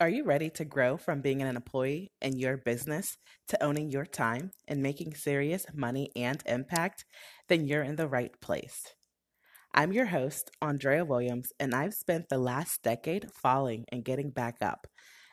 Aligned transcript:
Are 0.00 0.08
you 0.08 0.24
ready 0.24 0.48
to 0.50 0.64
grow 0.64 0.96
from 0.96 1.20
being 1.20 1.42
an 1.42 1.54
employee 1.54 2.12
in 2.20 2.38
your 2.38 2.56
business 2.56 3.18
to 3.48 3.62
owning 3.62 3.90
your 3.90 4.06
time 4.06 4.50
and 4.66 4.82
making 4.82 5.14
serious 5.14 5.66
money 5.74 6.10
and 6.16 6.42
impact? 6.46 7.04
Then 7.48 7.66
you're 7.66 7.82
in 7.82 7.96
the 7.96 8.08
right 8.08 8.32
place. 8.40 8.94
I'm 9.74 9.92
your 9.92 10.06
host, 10.06 10.50
Andrea 10.62 11.04
Williams, 11.04 11.52
and 11.60 11.74
I've 11.74 11.94
spent 11.94 12.30
the 12.30 12.38
last 12.38 12.82
decade 12.82 13.30
falling 13.32 13.84
and 13.92 14.04
getting 14.04 14.30
back 14.30 14.56
up 14.62 14.86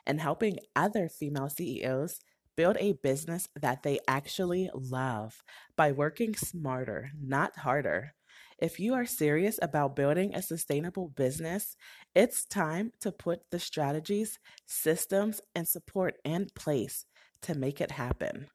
and 0.05 0.19
helping 0.19 0.59
other 0.75 1.07
female 1.07 1.49
CEOs 1.49 2.19
build 2.57 2.75
a 2.79 2.93
business 3.01 3.47
that 3.55 3.83
they 3.83 3.99
actually 4.09 4.69
love 4.73 5.41
by 5.77 5.93
working 5.93 6.35
smarter, 6.35 7.11
not 7.19 7.59
harder. 7.59 8.13
If 8.61 8.77
you 8.77 8.93
are 8.93 9.05
serious 9.05 9.57
about 9.61 9.95
building 9.95 10.35
a 10.35 10.41
sustainable 10.41 11.07
business, 11.07 11.77
it's 12.13 12.43
time 12.43 12.91
to 12.99 13.09
put 13.09 13.39
the 13.51 13.59
strategies, 13.59 14.37
systems, 14.65 15.39
and 15.55 15.65
support 15.65 16.15
in 16.25 16.49
place 16.55 17.05
to 17.43 17.55
make 17.55 17.79
it 17.79 17.91
happen. 17.91 18.47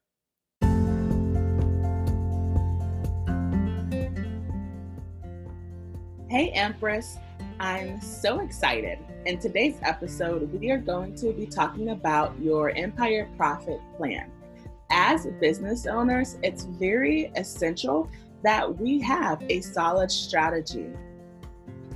Hey, 6.29 6.49
Empress. 6.53 7.17
I'm 7.59 7.99
so 7.99 8.41
excited. 8.41 8.99
In 9.25 9.39
today's 9.39 9.77
episode, 9.81 10.53
we 10.53 10.69
are 10.69 10.77
going 10.77 11.15
to 11.15 11.33
be 11.33 11.47
talking 11.47 11.89
about 11.89 12.39
your 12.39 12.69
Empire 12.71 13.27
Profit 13.37 13.79
Plan. 13.97 14.29
As 14.91 15.25
business 15.41 15.87
owners, 15.87 16.37
it's 16.43 16.65
very 16.65 17.31
essential 17.35 18.07
that 18.45 18.77
we 18.77 19.01
have 19.01 19.41
a 19.49 19.59
solid 19.59 20.11
strategy. 20.11 20.91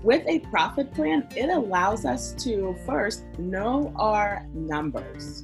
With 0.02 0.26
a 0.26 0.40
profit 0.52 0.91
plan, 0.91 1.27
it 1.35 1.49
allows 1.49 2.05
us 2.05 2.34
to 2.44 2.76
first 2.88 3.23
know 3.38 3.94
our 3.98 4.48
numbers. 4.55 5.43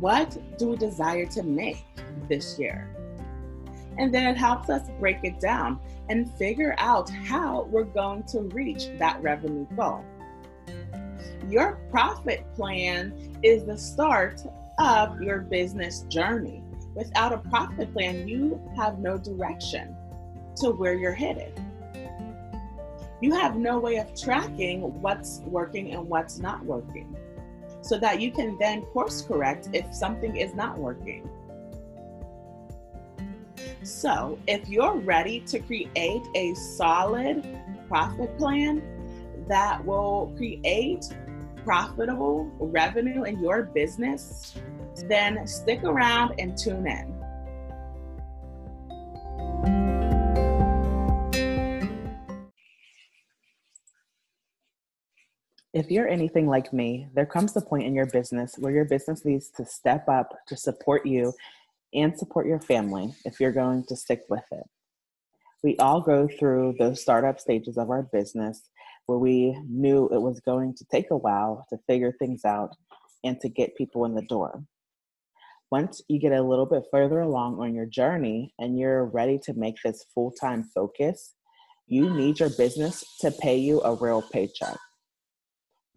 What 0.00 0.36
do 0.58 0.68
we 0.68 0.76
desire 0.76 1.24
to 1.26 1.42
make 1.42 1.86
this 2.28 2.58
year? 2.58 2.94
And 3.96 4.12
then 4.12 4.26
it 4.26 4.36
helps 4.36 4.68
us 4.68 4.86
break 5.00 5.20
it 5.22 5.40
down 5.40 5.80
and 6.10 6.30
figure 6.34 6.74
out 6.76 7.08
how 7.08 7.62
we're 7.70 7.84
going 7.84 8.24
to 8.24 8.40
reach 8.52 8.88
that 8.98 9.22
revenue 9.22 9.66
goal. 9.74 10.04
Your 11.48 11.80
profit 11.90 12.44
plan 12.54 13.38
is 13.42 13.64
the 13.64 13.78
start 13.78 14.42
of 14.78 15.22
your 15.22 15.38
business 15.38 16.02
journey. 16.10 16.62
Without 16.94 17.32
a 17.32 17.38
profit 17.38 17.92
plan, 17.92 18.28
you 18.28 18.60
have 18.76 18.98
no 18.98 19.18
direction 19.18 19.96
to 20.56 20.70
where 20.70 20.94
you're 20.94 21.12
headed. 21.12 21.58
You 23.20 23.32
have 23.32 23.56
no 23.56 23.78
way 23.78 23.96
of 23.96 24.14
tracking 24.18 24.80
what's 25.00 25.40
working 25.40 25.92
and 25.92 26.08
what's 26.08 26.38
not 26.38 26.64
working 26.64 27.16
so 27.80 27.98
that 27.98 28.20
you 28.20 28.30
can 28.30 28.56
then 28.58 28.82
course 28.82 29.22
correct 29.22 29.68
if 29.72 29.92
something 29.94 30.36
is 30.36 30.54
not 30.54 30.78
working. 30.78 31.28
So, 33.82 34.38
if 34.46 34.68
you're 34.68 34.96
ready 34.96 35.40
to 35.40 35.58
create 35.58 36.22
a 36.34 36.54
solid 36.54 37.46
profit 37.88 38.38
plan 38.38 38.82
that 39.48 39.84
will 39.84 40.32
create 40.36 41.04
profitable 41.64 42.50
revenue 42.58 43.24
in 43.24 43.38
your 43.40 43.64
business, 43.64 44.54
then 45.02 45.46
stick 45.46 45.82
around 45.82 46.34
and 46.38 46.56
tune 46.56 46.86
in. 46.86 47.24
If 55.74 55.90
you're 55.90 56.06
anything 56.06 56.46
like 56.46 56.72
me, 56.72 57.08
there 57.14 57.26
comes 57.26 57.56
a 57.56 57.60
point 57.60 57.84
in 57.84 57.96
your 57.96 58.06
business 58.06 58.54
where 58.58 58.72
your 58.72 58.84
business 58.84 59.24
needs 59.24 59.50
to 59.56 59.64
step 59.64 60.08
up 60.08 60.32
to 60.46 60.56
support 60.56 61.04
you 61.04 61.32
and 61.92 62.16
support 62.16 62.46
your 62.46 62.60
family 62.60 63.12
if 63.24 63.40
you're 63.40 63.50
going 63.50 63.84
to 63.88 63.96
stick 63.96 64.22
with 64.28 64.44
it. 64.52 64.62
We 65.64 65.76
all 65.78 66.00
go 66.00 66.28
through 66.38 66.76
those 66.78 67.00
startup 67.00 67.40
stages 67.40 67.76
of 67.76 67.90
our 67.90 68.04
business 68.04 68.68
where 69.06 69.18
we 69.18 69.58
knew 69.68 70.08
it 70.12 70.20
was 70.20 70.38
going 70.40 70.74
to 70.76 70.84
take 70.92 71.10
a 71.10 71.16
while 71.16 71.66
to 71.70 71.78
figure 71.88 72.12
things 72.12 72.44
out 72.44 72.70
and 73.24 73.40
to 73.40 73.48
get 73.48 73.76
people 73.76 74.04
in 74.04 74.14
the 74.14 74.22
door. 74.22 74.62
Once 75.78 76.00
you 76.06 76.20
get 76.20 76.30
a 76.30 76.40
little 76.40 76.66
bit 76.66 76.84
further 76.88 77.18
along 77.18 77.58
on 77.58 77.74
your 77.74 77.84
journey 77.84 78.54
and 78.60 78.78
you're 78.78 79.06
ready 79.06 79.36
to 79.36 79.52
make 79.54 79.74
this 79.82 80.04
full 80.14 80.30
time 80.30 80.62
focus, 80.72 81.34
you 81.88 82.08
need 82.14 82.38
your 82.38 82.50
business 82.50 83.02
to 83.20 83.32
pay 83.32 83.56
you 83.56 83.80
a 83.82 83.92
real 83.96 84.22
paycheck. 84.22 84.76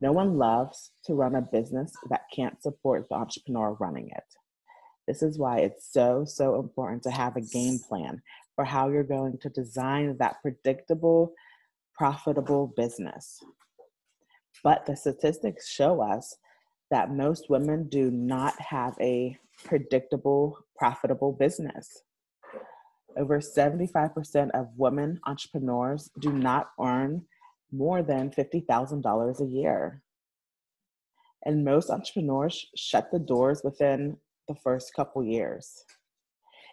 No 0.01 0.11
one 0.11 0.35
loves 0.35 0.89
to 1.05 1.13
run 1.13 1.35
a 1.35 1.43
business 1.43 1.93
that 2.09 2.21
can't 2.35 2.59
support 2.59 3.05
the 3.07 3.17
entrepreneur 3.17 3.77
running 3.79 4.09
it. 4.15 4.23
This 5.07 5.21
is 5.21 5.37
why 5.37 5.59
it's 5.59 5.93
so, 5.93 6.25
so 6.25 6.59
important 6.59 7.03
to 7.03 7.11
have 7.11 7.35
a 7.35 7.41
game 7.41 7.77
plan 7.87 8.23
for 8.55 8.65
how 8.65 8.89
you're 8.89 9.03
going 9.03 9.37
to 9.43 9.49
design 9.49 10.17
that 10.17 10.41
predictable 10.41 11.33
profitable 11.95 12.73
business. 12.75 13.37
But 14.63 14.87
the 14.87 14.95
statistics 14.95 15.69
show 15.69 16.01
us 16.01 16.35
that 16.91 17.11
most 17.11 17.49
women 17.49 17.87
do 17.89 18.11
not 18.11 18.59
have 18.61 18.95
a 19.01 19.37
predictable, 19.65 20.57
profitable 20.75 21.33
business. 21.33 22.03
Over 23.17 23.39
75% 23.39 24.51
of 24.51 24.67
women 24.77 25.19
entrepreneurs 25.25 26.09
do 26.19 26.31
not 26.31 26.69
earn 26.79 27.25
more 27.71 28.03
than 28.03 28.29
$50,000 28.29 29.39
a 29.41 29.45
year. 29.45 30.03
And 31.45 31.65
most 31.65 31.89
entrepreneurs 31.89 32.67
shut 32.75 33.09
the 33.11 33.19
doors 33.19 33.61
within 33.63 34.17
the 34.47 34.55
first 34.55 34.93
couple 34.93 35.23
years. 35.23 35.83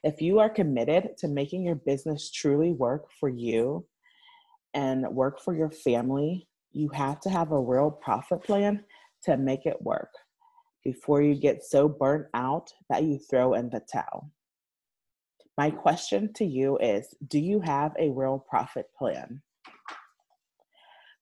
If 0.02 0.20
you 0.20 0.38
are 0.38 0.50
committed 0.50 1.16
to 1.19 1.28
making 1.28 1.64
your 1.64 1.76
business 1.76 2.31
truly 2.31 2.72
work 2.72 3.06
for 3.19 3.28
you 3.28 3.86
and 4.75 5.08
work 5.08 5.41
for 5.41 5.54
your 5.54 5.70
family, 5.70 6.46
you 6.72 6.91
have 6.91 7.20
to 7.20 7.31
have 7.31 7.52
a 7.52 7.60
real 7.60 7.91
profit 7.91 8.42
plan 8.42 8.84
to 9.25 9.37
make 9.37 9.67
it 9.67 9.81
work 9.83 10.11
before 10.85 11.23
you 11.23 11.35
get 11.35 11.65
so 11.65 11.89
burnt 11.89 12.27
out 12.35 12.71
that 12.91 13.05
you 13.05 13.19
throw 13.19 13.55
in 13.55 13.71
the 13.71 13.81
towel. 13.81 14.31
My 15.57 15.71
question 15.71 16.33
to 16.35 16.45
you 16.45 16.79
is 16.79 17.15
Do 17.29 17.39
you 17.39 17.61
have 17.61 17.93
a 17.99 18.11
real 18.11 18.45
profit 18.49 18.87
plan? 18.97 19.43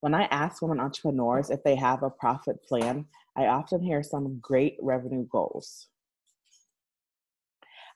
When 0.01 0.15
I 0.15 0.25
ask 0.25 0.61
women 0.61 0.81
entrepreneurs 0.81 1.51
if 1.51 1.63
they 1.63 1.77
have 1.77 2.03
a 2.03 2.11
profit 2.11 2.63
plan, 2.65 3.07
I 3.37 3.47
often 3.47 3.81
hear 3.81 4.03
some 4.03 4.41
great 4.41 4.77
revenue 4.81 5.27
goals. 5.31 5.87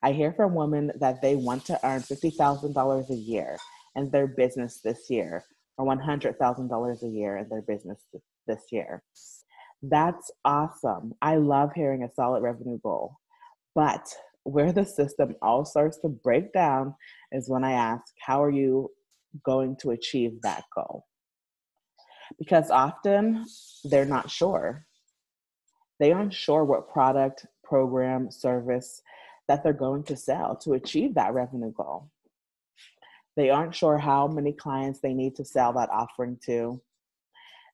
I 0.02 0.12
hear 0.12 0.32
from 0.32 0.54
women 0.54 0.92
that 1.00 1.20
they 1.20 1.34
want 1.34 1.64
to 1.66 1.80
earn 1.84 2.00
$50,000 2.00 3.10
a 3.10 3.14
year 3.14 3.56
in 3.96 4.10
their 4.10 4.28
business 4.28 4.80
this 4.84 5.10
year 5.10 5.44
or 5.78 5.86
$100,000 5.86 7.02
a 7.02 7.08
year 7.08 7.38
in 7.38 7.48
their 7.48 7.62
business 7.62 8.04
this 8.46 8.62
year. 8.70 9.02
That's 9.88 10.30
awesome. 10.44 11.14
I 11.22 11.36
love 11.36 11.70
hearing 11.74 12.02
a 12.02 12.12
solid 12.14 12.42
revenue 12.42 12.78
goal. 12.82 13.18
But 13.74 14.06
where 14.44 14.72
the 14.72 14.84
system 14.84 15.36
all 15.42 15.64
starts 15.64 15.98
to 15.98 16.08
break 16.08 16.52
down 16.52 16.94
is 17.32 17.48
when 17.48 17.62
I 17.62 17.72
ask, 17.72 18.02
How 18.20 18.42
are 18.42 18.50
you 18.50 18.90
going 19.44 19.76
to 19.82 19.90
achieve 19.90 20.40
that 20.42 20.64
goal? 20.74 21.04
Because 22.38 22.70
often 22.70 23.44
they're 23.84 24.04
not 24.04 24.30
sure. 24.30 24.86
They 26.00 26.12
aren't 26.12 26.34
sure 26.34 26.64
what 26.64 26.88
product, 26.88 27.46
program, 27.62 28.30
service 28.30 29.02
that 29.48 29.62
they're 29.62 29.72
going 29.72 30.02
to 30.04 30.16
sell 30.16 30.56
to 30.56 30.72
achieve 30.72 31.14
that 31.14 31.32
revenue 31.32 31.72
goal. 31.72 32.10
They 33.36 33.50
aren't 33.50 33.74
sure 33.74 33.98
how 33.98 34.26
many 34.26 34.52
clients 34.52 35.00
they 35.00 35.14
need 35.14 35.36
to 35.36 35.44
sell 35.44 35.72
that 35.74 35.90
offering 35.90 36.38
to. 36.46 36.80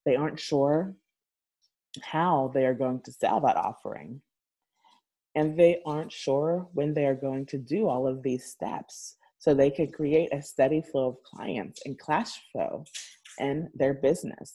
They 0.04 0.16
aren't 0.16 0.40
sure 0.40 0.94
how 2.02 2.50
they 2.54 2.64
are 2.66 2.74
going 2.74 3.00
to 3.02 3.12
sell 3.12 3.40
that 3.40 3.56
offering. 3.56 4.20
And 5.34 5.58
they 5.58 5.80
aren't 5.86 6.12
sure 6.12 6.68
when 6.72 6.92
they 6.94 7.06
are 7.06 7.14
going 7.14 7.46
to 7.46 7.58
do 7.58 7.88
all 7.88 8.06
of 8.06 8.22
these 8.22 8.44
steps 8.44 9.16
so 9.38 9.54
they 9.54 9.70
can 9.70 9.90
create 9.90 10.32
a 10.32 10.42
steady 10.42 10.82
flow 10.82 11.08
of 11.08 11.22
clients 11.24 11.80
and 11.84 11.98
cash 11.98 12.32
flow 12.52 12.84
in 13.38 13.68
their 13.74 13.94
business. 13.94 14.54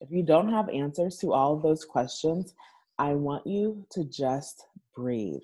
If 0.00 0.10
you 0.10 0.22
don't 0.22 0.52
have 0.52 0.68
answers 0.68 1.16
to 1.18 1.32
all 1.32 1.54
of 1.54 1.62
those 1.62 1.84
questions, 1.84 2.54
I 2.98 3.14
want 3.14 3.46
you 3.46 3.86
to 3.92 4.04
just 4.04 4.66
breathe. 4.94 5.40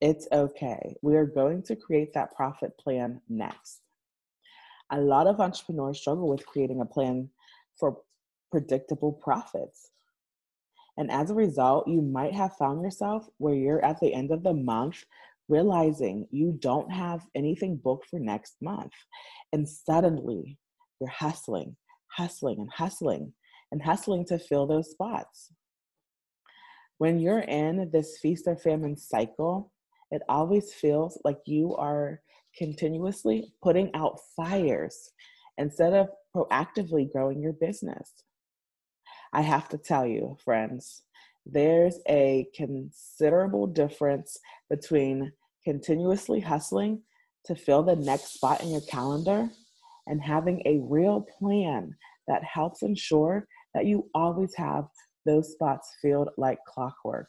It's 0.00 0.28
okay. 0.32 0.96
We 1.02 1.16
are 1.16 1.24
going 1.24 1.62
to 1.64 1.76
create 1.76 2.12
that 2.14 2.34
profit 2.34 2.76
plan 2.78 3.20
next. 3.28 3.80
A 4.90 5.00
lot 5.00 5.26
of 5.26 5.40
entrepreneurs 5.40 6.00
struggle 6.00 6.28
with 6.28 6.46
creating 6.46 6.80
a 6.80 6.84
plan 6.84 7.28
for 7.78 7.98
predictable 8.50 9.12
profits. 9.12 9.90
And 10.96 11.10
as 11.10 11.30
a 11.30 11.34
result, 11.34 11.86
you 11.86 12.00
might 12.00 12.32
have 12.32 12.56
found 12.56 12.82
yourself 12.82 13.28
where 13.38 13.54
you're 13.54 13.84
at 13.84 14.00
the 14.00 14.14
end 14.14 14.30
of 14.30 14.42
the 14.42 14.54
month 14.54 15.04
realizing 15.48 16.26
you 16.30 16.56
don't 16.60 16.90
have 16.90 17.26
anything 17.34 17.76
booked 17.76 18.08
for 18.08 18.18
next 18.18 18.56
month. 18.60 18.92
And 19.52 19.68
suddenly 19.68 20.58
you're 21.00 21.10
hustling, 21.10 21.76
hustling, 22.08 22.60
and 22.60 22.70
hustling. 22.70 23.32
and 23.72 23.82
hustling 23.82 24.24
to 24.24 24.38
fill 24.38 24.66
those 24.66 24.90
spots. 24.90 25.52
When 26.98 27.18
you're 27.18 27.40
in 27.40 27.90
this 27.92 28.18
feast 28.22 28.44
or 28.46 28.56
famine 28.56 28.96
cycle, 28.96 29.72
it 30.10 30.22
always 30.28 30.72
feels 30.72 31.20
like 31.24 31.38
you 31.46 31.74
are 31.76 32.22
continuously 32.56 33.52
putting 33.62 33.90
out 33.94 34.20
fires 34.36 35.10
instead 35.58 35.92
of 35.92 36.08
proactively 36.34 37.10
growing 37.10 37.40
your 37.40 37.52
business. 37.52 38.12
I 39.32 39.42
have 39.42 39.68
to 39.70 39.78
tell 39.78 40.06
you, 40.06 40.36
friends, 40.44 41.02
there's 41.44 42.00
a 42.08 42.48
considerable 42.54 43.66
difference 43.66 44.38
between 44.68 45.32
continuously 45.64 46.40
hustling 46.40 47.02
to 47.44 47.54
fill 47.54 47.82
the 47.82 47.96
next 47.96 48.34
spot 48.34 48.62
in 48.62 48.70
your 48.70 48.80
calendar 48.82 49.48
and 50.06 50.22
having 50.22 50.62
a 50.64 50.80
real 50.82 51.26
plan 51.38 51.94
that 52.28 52.42
helps 52.44 52.82
ensure 52.82 53.46
that 53.74 53.86
you 53.86 54.08
always 54.14 54.54
have 54.54 54.86
those 55.24 55.52
spots 55.52 55.96
filled 56.02 56.30
like 56.36 56.58
clockwork. 56.66 57.28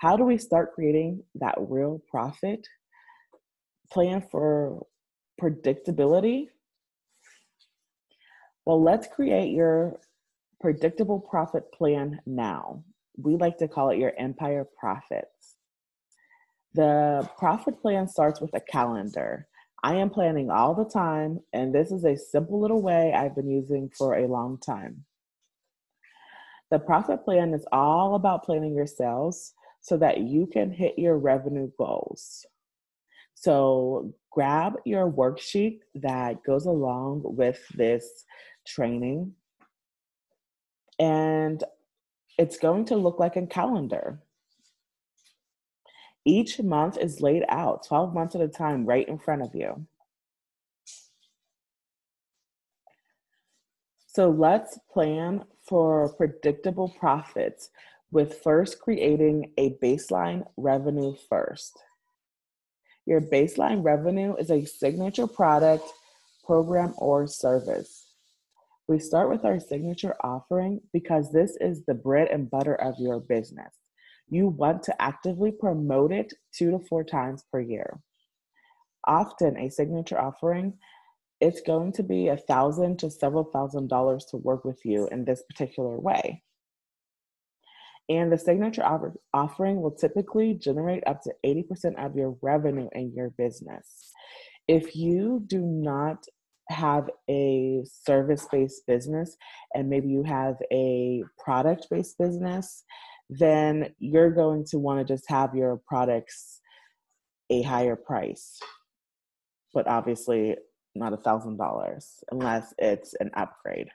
How 0.00 0.16
do 0.16 0.24
we 0.24 0.38
start 0.38 0.74
creating 0.74 1.22
that 1.36 1.54
real 1.58 2.02
profit? 2.10 2.66
Plan 3.92 4.22
for 4.30 4.86
predictability. 5.40 6.48
Well, 8.66 8.82
let's 8.82 9.06
create 9.06 9.52
your 9.52 9.98
predictable 10.60 11.20
profit 11.20 11.70
plan 11.72 12.20
now. 12.26 12.82
We 13.18 13.36
like 13.36 13.58
to 13.58 13.68
call 13.68 13.90
it 13.90 13.98
your 13.98 14.12
empire 14.18 14.66
profits. 14.78 15.56
The 16.74 17.28
profit 17.38 17.80
plan 17.80 18.08
starts 18.08 18.40
with 18.40 18.54
a 18.54 18.60
calendar. 18.60 19.46
I 19.82 19.96
am 19.96 20.08
planning 20.08 20.50
all 20.50 20.74
the 20.74 20.86
time, 20.86 21.40
and 21.52 21.74
this 21.74 21.92
is 21.92 22.04
a 22.04 22.16
simple 22.16 22.58
little 22.58 22.80
way 22.80 23.12
I've 23.12 23.36
been 23.36 23.50
using 23.50 23.90
for 23.96 24.16
a 24.16 24.26
long 24.26 24.58
time. 24.58 25.04
The 26.70 26.78
profit 26.78 27.24
plan 27.24 27.52
is 27.52 27.66
all 27.70 28.14
about 28.14 28.44
planning 28.44 28.74
your 28.74 28.86
sales 28.86 29.52
so 29.82 29.98
that 29.98 30.20
you 30.20 30.46
can 30.46 30.70
hit 30.70 30.98
your 30.98 31.18
revenue 31.18 31.70
goals. 31.76 32.46
So 33.34 34.14
grab 34.30 34.76
your 34.86 35.10
worksheet 35.10 35.80
that 35.96 36.42
goes 36.42 36.64
along 36.64 37.20
with 37.24 37.60
this 37.74 38.24
training 38.66 39.34
and 40.98 41.62
it's 42.38 42.58
going 42.58 42.84
to 42.86 42.96
look 42.96 43.18
like 43.18 43.36
a 43.36 43.46
calendar. 43.46 44.20
Each 46.24 46.60
month 46.60 46.96
is 46.98 47.20
laid 47.20 47.44
out 47.48 47.86
12 47.86 48.14
months 48.14 48.34
at 48.34 48.40
a 48.40 48.48
time 48.48 48.86
right 48.86 49.06
in 49.06 49.18
front 49.18 49.42
of 49.42 49.54
you. 49.54 49.86
So 54.06 54.30
let's 54.30 54.78
plan 54.92 55.44
for 55.68 56.14
predictable 56.14 56.88
profits 56.88 57.70
with 58.12 58.42
first 58.42 58.78
creating 58.80 59.50
a 59.58 59.70
baseline 59.82 60.46
revenue 60.56 61.14
first. 61.28 61.76
Your 63.06 63.20
baseline 63.20 63.84
revenue 63.84 64.36
is 64.36 64.50
a 64.50 64.64
signature 64.64 65.26
product, 65.26 65.84
program, 66.46 66.94
or 66.96 67.26
service. 67.26 68.03
We 68.86 68.98
start 68.98 69.30
with 69.30 69.44
our 69.44 69.58
signature 69.58 70.14
offering 70.22 70.80
because 70.92 71.32
this 71.32 71.56
is 71.60 71.82
the 71.86 71.94
bread 71.94 72.28
and 72.28 72.50
butter 72.50 72.74
of 72.74 72.94
your 72.98 73.20
business. 73.20 73.72
You 74.28 74.48
want 74.48 74.82
to 74.84 75.02
actively 75.02 75.52
promote 75.52 76.12
it 76.12 76.32
two 76.54 76.70
to 76.70 76.78
four 76.78 77.04
times 77.04 77.44
per 77.50 77.60
year. 77.60 78.00
Often, 79.06 79.58
a 79.58 79.70
signature 79.70 80.20
offering 80.20 80.74
it's 81.40 81.60
going 81.60 81.92
to 81.92 82.02
be 82.02 82.28
a 82.28 82.36
thousand 82.36 82.98
to 83.00 83.10
several 83.10 83.44
thousand 83.44 83.88
dollars 83.88 84.24
to 84.30 84.36
work 84.36 84.64
with 84.64 84.80
you 84.84 85.08
in 85.10 85.24
this 85.24 85.42
particular 85.42 85.98
way. 85.98 86.42
And 88.08 88.30
the 88.30 88.38
signature 88.38 88.84
offering 89.32 89.80
will 89.80 89.90
typically 89.90 90.54
generate 90.54 91.02
up 91.06 91.22
to 91.22 91.32
80% 91.44 92.04
of 92.04 92.16
your 92.16 92.36
revenue 92.42 92.88
in 92.92 93.12
your 93.14 93.30
business. 93.30 94.12
If 94.68 94.94
you 94.94 95.42
do 95.46 95.60
not 95.60 96.24
have 96.68 97.08
a 97.28 97.82
service 97.84 98.46
based 98.50 98.86
business 98.86 99.36
and 99.74 99.88
maybe 99.88 100.08
you 100.08 100.22
have 100.22 100.56
a 100.72 101.22
product 101.42 101.86
based 101.90 102.16
business, 102.18 102.84
then 103.28 103.94
you're 103.98 104.30
going 104.30 104.64
to 104.70 104.78
want 104.78 105.06
to 105.06 105.14
just 105.14 105.28
have 105.28 105.54
your 105.54 105.80
products 105.86 106.60
a 107.50 107.62
higher 107.62 107.96
price. 107.96 108.58
But 109.72 109.86
obviously, 109.86 110.56
not 110.94 111.12
a 111.12 111.18
thousand 111.18 111.56
dollars 111.56 112.22
unless 112.30 112.72
it's 112.78 113.14
an 113.20 113.30
upgrade. 113.34 113.88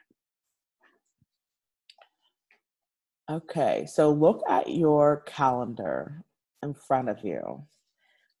Okay, 3.30 3.86
so 3.86 4.10
look 4.10 4.42
at 4.48 4.68
your 4.68 5.22
calendar 5.26 6.24
in 6.62 6.74
front 6.74 7.08
of 7.08 7.18
you. 7.24 7.64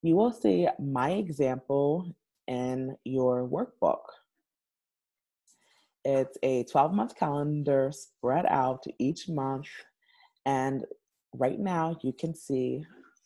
You 0.02 0.16
will 0.16 0.32
see 0.32 0.66
my 0.78 1.10
example 1.12 2.14
in 2.50 2.96
your 3.04 3.48
workbook. 3.48 4.02
It's 6.04 6.36
a 6.42 6.64
12 6.64 6.92
month 6.92 7.16
calendar 7.16 7.92
spread 7.94 8.44
out 8.46 8.84
each 8.98 9.28
month. 9.28 9.68
And 10.44 10.84
right 11.34 11.60
now 11.60 11.96
you 12.02 12.12
can 12.12 12.34
see 12.34 12.82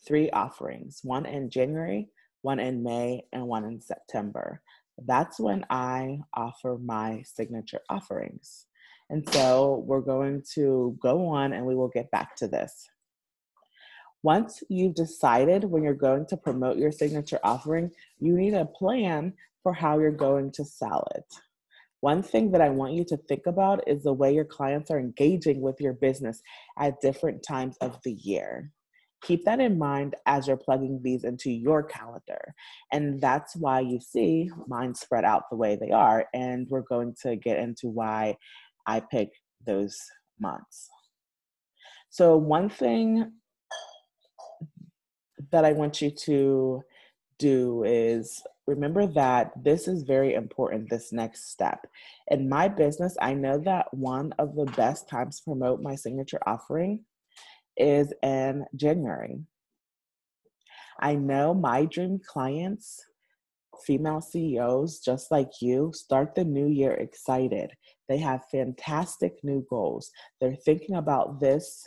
three 0.07 0.29
offerings 0.31 1.01
one 1.03 1.25
in 1.25 1.49
January, 1.49 2.09
one 2.43 2.61
in 2.61 2.83
May, 2.83 3.25
and 3.33 3.47
one 3.47 3.65
in 3.65 3.81
September. 3.81 4.61
That's 5.07 5.41
when 5.41 5.65
I 5.71 6.19
offer 6.35 6.79
my 6.85 7.23
signature 7.25 7.81
offerings. 7.89 8.67
And 9.09 9.27
so 9.33 9.83
we're 9.87 10.01
going 10.01 10.43
to 10.55 10.97
go 11.01 11.27
on 11.29 11.53
and 11.55 11.65
we 11.65 11.75
will 11.75 11.89
get 11.89 12.11
back 12.11 12.37
to 12.37 12.49
this. 12.49 12.89
Once 14.25 14.63
you've 14.71 14.95
decided 14.95 15.65
when 15.65 15.83
you're 15.83 15.93
going 15.93 16.25
to 16.25 16.35
promote 16.35 16.79
your 16.79 16.91
signature 16.91 17.39
offering, 17.45 17.91
you 18.19 18.35
need 18.35 18.55
a 18.55 18.65
plan 18.65 19.35
for 19.63 19.75
how 19.75 19.99
you're 19.99 20.11
going 20.11 20.51
to 20.51 20.65
sell 20.65 21.07
it. 21.15 21.27
One 22.01 22.23
thing 22.23 22.51
that 22.53 22.63
I 22.63 22.71
want 22.71 22.95
you 22.95 23.05
to 23.05 23.19
think 23.19 23.43
about 23.47 23.87
is 23.87 24.03
the 24.03 24.15
way 24.15 24.35
your 24.35 24.47
clients 24.47 24.91
are 24.91 24.99
engaging 24.99 25.61
with 25.61 25.79
your 25.79 25.93
business 25.93 26.41
at 26.79 27.03
different 27.03 27.43
times 27.43 27.77
of 27.83 27.99
the 28.03 28.13
year. 28.13 28.73
Keep 29.23 29.45
that 29.45 29.61
in 29.61 29.79
mind 29.79 30.15
as 30.25 30.49
you're 30.49 30.57
plugging 30.57 31.03
these 31.03 31.25
into 31.25 31.51
your 31.51 31.83
calendar. 31.83 32.55
And 32.93 33.21
that's 33.21 33.55
why 33.55 33.81
you 33.81 34.01
see 34.01 34.51
mine 34.67 34.95
spread 34.95 35.27
out 35.27 35.51
the 35.51 35.57
way 35.57 35.77
they 35.77 35.91
are. 35.91 36.25
And 36.33 36.67
we're 36.71 36.81
going 36.81 37.15
to 37.25 37.37
get 37.37 37.59
into 37.59 37.89
why 37.89 38.39
I 38.87 39.01
pick 39.01 39.33
those 39.67 39.99
months. 40.41 40.89
So, 42.09 42.39
one 42.39 42.71
thing 42.71 43.33
that 45.55 45.65
I 45.65 45.73
want 45.73 46.03
you 46.03 46.11
to 46.11 46.83
do 47.39 47.85
is 47.85 48.43
remember 48.67 49.07
that 49.07 49.53
this 49.63 49.87
is 49.87 50.03
very 50.03 50.35
important, 50.35 50.91
this 50.91 51.13
next 51.13 51.53
step. 51.53 51.87
In 52.27 52.49
my 52.49 52.67
business, 52.67 53.17
I 53.21 53.35
know 53.35 53.59
that 53.59 53.87
one 53.95 54.33
of 54.41 54.57
the 54.57 54.65
best 54.77 55.09
times 55.09 55.39
to 55.39 55.45
promote 55.45 55.81
my 55.81 55.95
signature 55.95 56.41
offering 56.45 57.05
is 57.77 58.13
in 58.25 58.65
January. 58.75 59.39
I 60.99 61.15
know 61.15 61.55
my 61.55 61.85
dream 61.85 62.21
clients, 62.27 63.05
female 63.87 64.23
CEOs 64.23 64.99
just 64.99 65.31
like 65.31 65.51
you, 65.61 65.93
start 65.95 66.35
the 66.35 66.45
new 66.45 66.67
year 66.67 66.95
excited. 66.95 67.71
They 68.09 68.19
have 68.19 68.51
fantastic 68.51 69.39
new 69.45 69.65
goals. 69.71 70.11
They're 70.41 70.57
thinking 70.57 70.97
about 70.97 71.39
this 71.39 71.87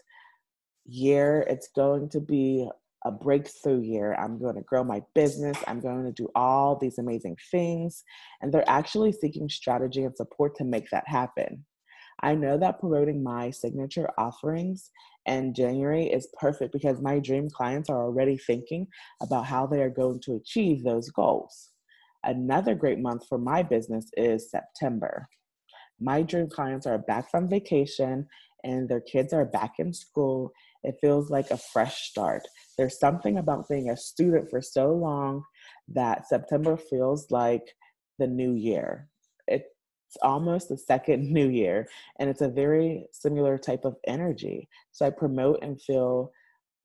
year, 0.86 1.46
it's 1.50 1.68
going 1.76 2.08
to 2.12 2.22
be 2.22 2.70
a 3.06 3.12
breakthrough 3.12 3.82
year. 3.82 4.16
I'm 4.16 4.40
going 4.40 4.56
to 4.56 4.62
grow 4.62 4.84
my 4.84 5.02
business. 5.14 5.58
I'm 5.68 5.80
going 5.80 6.04
to 6.06 6.12
do 6.12 6.30
all 6.36 6.76
these 6.76 6.98
amazing 6.98 7.38
things. 7.52 8.04
And 8.42 8.52
they're 8.52 8.70
actually 8.70 9.12
seeking 9.12 9.50
strategy 9.50 10.04
and 10.04 10.16
support 10.16 10.56
to 10.58 10.64
make 10.64 10.90
that 10.90 11.08
happen. 11.08 11.66
I 12.22 12.34
know 12.34 12.58
that 12.58 12.80
promoting 12.80 13.22
my 13.22 13.52
signature 13.52 14.10
offerings 14.18 14.90
in 15.28 15.54
January 15.54 16.06
is 16.06 16.30
perfect 16.40 16.74
because 16.74 17.00
my 17.00 17.20
dream 17.20 17.50
clients 17.50 17.90
are 17.90 18.04
already 18.04 18.38
thinking 18.38 18.88
about 19.22 19.46
how 19.46 19.68
they 19.68 19.82
are 19.82 19.90
going 19.90 20.20
to 20.22 20.36
achieve 20.36 20.84
those 20.84 21.12
goals. 21.12 21.70
Another 22.24 22.74
great 22.74 23.00
month 23.00 23.28
for 23.28 23.38
my 23.38 23.62
business 23.62 24.10
is 24.18 24.50
September. 24.50 25.28
My 26.00 26.22
dream 26.22 26.50
clients 26.50 26.86
are 26.86 26.98
back 26.98 27.32
from 27.32 27.50
vacation 27.50 28.28
and 28.64 28.88
their 28.88 29.02
kids 29.02 29.34
are 29.34 29.46
back 29.46 29.76
in 29.80 29.94
school. 29.94 30.52
It 30.84 30.98
feels 31.02 31.30
like 31.30 31.52
a 31.52 31.58
fresh 31.58 32.10
start. 32.10 32.44
There's 32.78 33.00
something 33.00 33.38
about 33.38 33.68
being 33.70 33.90
a 33.90 33.98
student 33.98 34.50
for 34.50 34.62
so 34.62 34.94
long 34.94 35.44
that 35.90 36.28
September 36.28 36.78
feels 36.78 37.32
like 37.32 37.76
the 38.20 38.28
new 38.28 38.54
year. 38.54 39.08
It's 39.48 40.18
almost 40.22 40.70
the 40.70 40.78
second 40.78 41.32
new 41.34 41.50
year, 41.50 41.88
and 42.20 42.30
it's 42.30 42.42
a 42.42 42.50
very 42.50 43.08
similar 43.12 43.58
type 43.58 43.86
of 43.86 43.98
energy. 44.06 44.70
So 44.92 45.06
I 45.06 45.10
promote 45.10 45.60
and 45.62 45.82
feel 45.82 46.32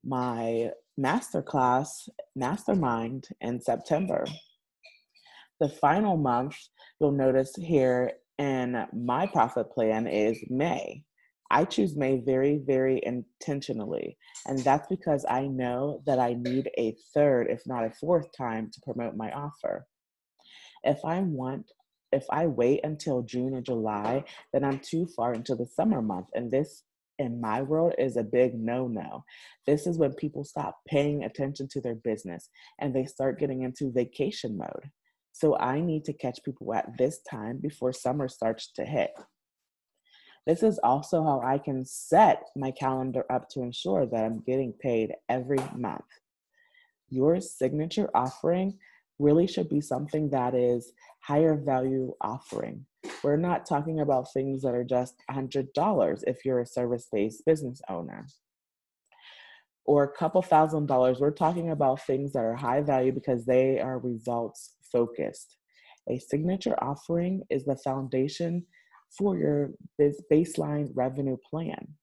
my 0.03 0.71
masterclass, 0.99 2.09
mastermind 2.35 3.29
in 3.41 3.61
September. 3.61 4.25
The 5.59 5.69
final 5.69 6.17
month, 6.17 6.57
you'll 6.99 7.11
notice 7.11 7.55
here 7.55 8.11
And 8.43 8.87
my 8.91 9.25
profit 9.25 9.71
plan 9.71 10.05
is 10.05 10.37
May. 10.49 11.05
I 11.49 11.63
choose 11.63 11.95
May 11.95 12.17
very, 12.19 12.57
very 12.57 12.99
intentionally. 13.01 14.17
And 14.45 14.59
that's 14.59 14.85
because 14.89 15.25
I 15.29 15.47
know 15.47 16.01
that 16.05 16.19
I 16.19 16.33
need 16.33 16.69
a 16.77 16.93
third, 17.13 17.47
if 17.49 17.61
not 17.65 17.85
a 17.85 17.91
fourth 18.01 18.27
time 18.37 18.69
to 18.73 18.81
promote 18.81 19.15
my 19.15 19.31
offer. 19.31 19.87
If 20.83 21.05
I 21.05 21.21
want, 21.21 21.71
if 22.11 22.25
I 22.29 22.47
wait 22.47 22.81
until 22.83 23.21
June 23.21 23.53
or 23.53 23.61
July, 23.61 24.25
then 24.51 24.65
I'm 24.65 24.79
too 24.79 25.07
far 25.15 25.33
into 25.33 25.55
the 25.55 25.65
summer 25.65 26.01
month. 26.01 26.27
And 26.33 26.51
this, 26.51 26.83
in 27.19 27.39
my 27.39 27.61
world, 27.61 27.93
is 27.97 28.17
a 28.17 28.23
big 28.23 28.55
no 28.55 28.89
no. 28.89 29.23
This 29.65 29.87
is 29.87 29.97
when 29.97 30.11
people 30.15 30.43
stop 30.43 30.79
paying 30.85 31.23
attention 31.23 31.69
to 31.71 31.79
their 31.79 31.95
business 31.95 32.49
and 32.81 32.93
they 32.93 33.05
start 33.05 33.39
getting 33.39 33.61
into 33.61 33.93
vacation 33.93 34.57
mode. 34.57 34.91
So 35.33 35.57
I 35.57 35.81
need 35.81 36.05
to 36.05 36.13
catch 36.13 36.43
people 36.43 36.73
at 36.73 36.95
this 36.97 37.19
time 37.29 37.57
before 37.57 37.91
summer 37.91 38.29
starts 38.29 38.71
to 38.73 38.85
hit. 38.85 39.11
This 40.45 40.61
is 40.61 40.79
also 40.83 41.23
how 41.23 41.41
I 41.43 41.57
can 41.57 41.85
set 41.85 42.43
my 42.55 42.69
calendar 42.69 43.25
up 43.31 43.49
to 43.49 43.61
ensure 43.61 44.05
that 44.05 44.23
I'm 44.23 44.41
getting 44.41 44.73
paid 44.73 45.13
every 45.27 45.59
month. 45.75 46.05
Your 47.09 47.41
signature 47.41 48.09
offering 48.13 48.77
really 49.19 49.47
should 49.47 49.69
be 49.69 49.81
something 49.81 50.29
that 50.29 50.53
is 50.53 50.93
higher 51.21 51.55
value 51.55 52.13
offering. 52.21 52.85
We're 53.23 53.37
not 53.37 53.65
talking 53.65 54.01
about 54.01 54.31
things 54.33 54.61
that 54.61 54.75
are 54.75 54.83
just 54.83 55.15
$100 55.31 56.23
if 56.27 56.45
you're 56.45 56.59
a 56.59 56.65
service 56.65 57.07
based 57.11 57.45
business 57.45 57.81
owner 57.89 58.27
or 59.85 60.03
a 60.03 60.11
couple 60.11 60.41
thousand 60.41 60.85
dollars. 60.85 61.19
We're 61.19 61.31
talking 61.31 61.71
about 61.71 62.05
things 62.05 62.33
that 62.33 62.43
are 62.43 62.55
high 62.55 62.81
value 62.81 63.11
because 63.11 63.45
they 63.45 63.79
are 63.79 63.99
results 63.99 64.72
focused. 64.93 65.57
A 66.09 66.19
signature 66.19 66.81
offering 66.81 67.41
is 67.49 67.65
the 67.65 67.75
foundation 67.75 68.65
for 69.17 69.37
your 69.37 69.71
baseline 70.31 70.89
revenue 70.93 71.37
plan. 71.49 71.95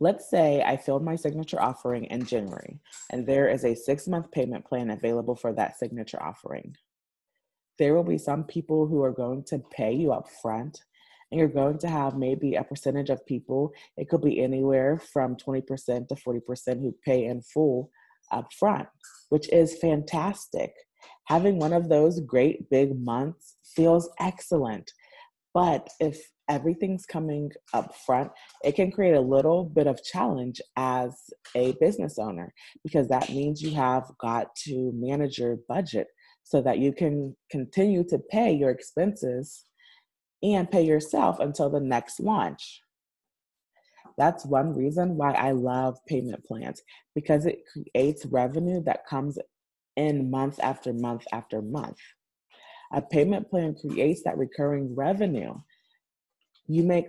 Let's 0.00 0.28
say 0.28 0.62
I 0.62 0.76
filled 0.76 1.04
my 1.04 1.16
signature 1.16 1.60
offering 1.60 2.04
in 2.06 2.26
January, 2.26 2.80
and 3.10 3.26
there 3.26 3.48
is 3.48 3.64
a 3.64 3.74
six 3.74 4.08
month 4.08 4.30
payment 4.32 4.64
plan 4.64 4.90
available 4.90 5.36
for 5.36 5.52
that 5.52 5.78
signature 5.78 6.22
offering. 6.22 6.74
There 7.78 7.94
will 7.94 8.04
be 8.04 8.18
some 8.18 8.44
people 8.44 8.86
who 8.86 9.02
are 9.02 9.12
going 9.12 9.44
to 9.44 9.60
pay 9.70 9.92
you 9.92 10.12
up 10.12 10.28
front, 10.42 10.80
and 11.30 11.38
you're 11.38 11.48
going 11.48 11.78
to 11.78 11.88
have 11.88 12.16
maybe 12.16 12.54
a 12.54 12.64
percentage 12.64 13.10
of 13.10 13.24
people, 13.26 13.72
it 13.96 14.08
could 14.08 14.22
be 14.22 14.40
anywhere 14.40 15.00
from 15.12 15.36
20% 15.36 16.08
to 16.08 16.14
40% 16.14 16.80
who 16.80 16.94
pay 17.04 17.24
in 17.24 17.40
full 17.42 17.90
up 18.32 18.52
front, 18.58 18.88
which 19.28 19.50
is 19.52 19.78
fantastic. 19.78 20.72
Having 21.26 21.58
one 21.58 21.72
of 21.72 21.88
those 21.88 22.20
great 22.20 22.68
big 22.70 22.98
months 23.02 23.56
feels 23.74 24.08
excellent. 24.20 24.90
But 25.52 25.88
if 26.00 26.20
everything's 26.48 27.06
coming 27.06 27.50
up 27.72 27.94
front, 28.04 28.30
it 28.64 28.74
can 28.74 28.90
create 28.90 29.14
a 29.14 29.20
little 29.20 29.64
bit 29.64 29.86
of 29.86 30.02
challenge 30.02 30.60
as 30.76 31.14
a 31.54 31.72
business 31.80 32.18
owner 32.18 32.52
because 32.82 33.08
that 33.08 33.30
means 33.30 33.62
you 33.62 33.74
have 33.74 34.04
got 34.20 34.54
to 34.64 34.90
manage 34.94 35.38
your 35.38 35.56
budget 35.68 36.08
so 36.42 36.60
that 36.60 36.78
you 36.78 36.92
can 36.92 37.34
continue 37.50 38.04
to 38.04 38.18
pay 38.30 38.52
your 38.52 38.70
expenses 38.70 39.64
and 40.42 40.70
pay 40.70 40.82
yourself 40.82 41.40
until 41.40 41.70
the 41.70 41.80
next 41.80 42.20
launch. 42.20 42.82
That's 44.16 44.46
one 44.46 44.74
reason 44.74 45.16
why 45.16 45.32
I 45.32 45.52
love 45.52 45.98
payment 46.06 46.44
plans 46.44 46.82
because 47.14 47.46
it 47.46 47.64
creates 47.72 48.26
revenue 48.26 48.82
that 48.84 49.06
comes 49.06 49.38
in 49.96 50.30
month 50.30 50.60
after 50.62 50.92
month 50.92 51.24
after 51.32 51.62
month. 51.62 51.98
A 52.92 53.02
payment 53.02 53.50
plan 53.50 53.74
creates 53.74 54.22
that 54.22 54.38
recurring 54.38 54.94
revenue. 54.94 55.54
You 56.68 56.84
make 56.84 57.06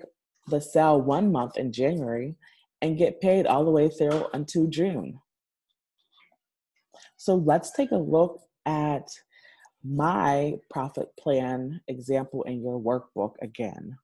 the 0.47 0.59
sale 0.59 1.01
one 1.01 1.31
month 1.31 1.57
in 1.57 1.71
January 1.71 2.35
and 2.81 2.97
get 2.97 3.21
paid 3.21 3.45
all 3.45 3.65
the 3.65 3.71
way 3.71 3.89
through 3.89 4.25
until 4.33 4.67
June. 4.67 5.19
So 7.17 7.35
let's 7.35 7.71
take 7.71 7.91
a 7.91 7.97
look 7.97 8.41
at 8.65 9.07
my 9.83 10.55
profit 10.69 11.09
plan 11.19 11.81
example 11.87 12.43
in 12.43 12.61
your 12.61 12.79
workbook 12.79 13.33
again. 13.41 13.97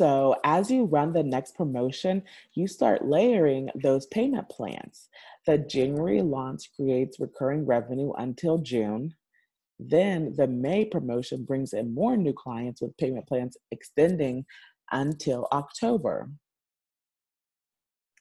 So 0.00 0.34
as 0.44 0.70
you 0.70 0.86
run 0.86 1.12
the 1.12 1.22
next 1.22 1.54
promotion, 1.56 2.22
you 2.54 2.66
start 2.66 3.04
layering 3.04 3.68
those 3.74 4.06
payment 4.06 4.48
plans. 4.48 5.10
The 5.44 5.58
January 5.58 6.22
launch 6.22 6.70
creates 6.74 7.20
recurring 7.20 7.66
revenue 7.66 8.14
until 8.14 8.56
June. 8.56 9.14
Then 9.78 10.32
the 10.38 10.46
May 10.46 10.86
promotion 10.86 11.44
brings 11.44 11.74
in 11.74 11.94
more 11.94 12.16
new 12.16 12.32
clients 12.32 12.80
with 12.80 12.96
payment 12.96 13.28
plans 13.28 13.58
extending 13.72 14.46
until 14.90 15.46
October. 15.52 16.30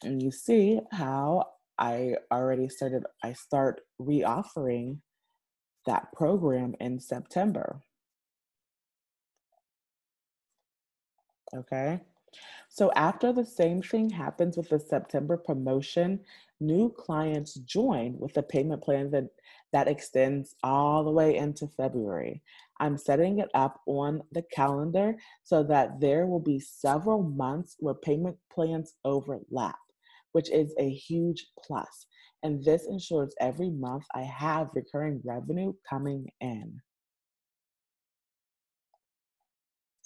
And 0.04 0.22
you 0.22 0.32
see 0.32 0.82
how 0.92 1.46
I 1.78 2.16
already 2.30 2.68
started, 2.68 3.06
I 3.24 3.32
start 3.32 3.80
reoffering 4.02 4.98
that 5.86 6.12
program 6.12 6.76
in 6.82 7.00
September. 7.00 7.80
Okay. 11.56 12.00
So 12.70 12.92
after 12.96 13.34
the 13.34 13.46
same 13.46 13.82
thing 13.82 14.10
happens 14.12 14.56
with 14.56 14.70
the 14.70 14.80
September 14.80 15.38
promotion, 15.38 16.20
new 16.60 16.92
clients 16.92 17.56
join 17.56 18.18
with 18.20 18.38
a 18.38 18.44
payment 18.44 18.84
plan 18.84 19.10
that, 19.12 19.30
that 19.74 19.88
extends 19.88 20.56
all 20.64 21.04
the 21.04 21.12
way 21.12 21.36
into 21.36 21.68
February. 21.68 22.44
I'm 22.80 22.98
setting 22.98 23.40
it 23.40 23.50
up 23.56 23.82
on 23.88 24.22
the 24.32 24.44
calendar 24.54 25.16
so 25.44 25.64
that 25.64 26.00
there 26.00 26.28
will 26.28 26.40
be 26.40 26.60
several 26.60 27.24
months 27.24 27.76
where 27.80 27.96
payment 27.96 28.38
plans 28.52 28.94
overlap, 29.04 29.80
which 30.34 30.52
is 30.52 30.74
a 30.78 30.90
huge 30.90 31.48
plus. 31.66 32.06
And 32.44 32.64
this 32.64 32.86
ensures 32.86 33.34
every 33.42 33.72
month 33.72 34.06
I 34.14 34.22
have 34.22 34.70
recurring 34.74 35.22
revenue 35.26 35.74
coming 35.90 36.28
in. 36.40 36.80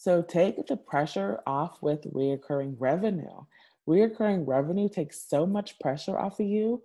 So 0.04 0.22
take 0.22 0.68
the 0.68 0.76
pressure 0.76 1.40
off 1.48 1.78
with 1.82 2.14
reoccurring 2.14 2.76
revenue. 2.78 3.40
Reoccurring 3.88 4.44
revenue 4.46 4.90
takes 4.90 5.30
so 5.30 5.46
much 5.46 5.80
pressure 5.80 6.20
off 6.20 6.42
of 6.42 6.46
you 6.46 6.84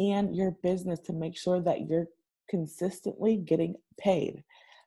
and 0.00 0.34
your 0.34 0.50
business 0.64 0.98
to 1.06 1.12
make 1.12 1.36
sure 1.36 1.60
that 1.60 1.88
you're 1.88 2.08
consistently 2.50 3.36
getting 3.36 3.76
paid. 4.00 4.42